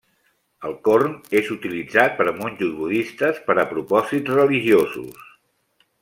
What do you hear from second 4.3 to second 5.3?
religiosos.